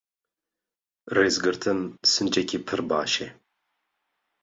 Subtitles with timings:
[1.15, 1.79] Rêzgirtin,
[2.11, 3.27] sincekî pir baş e.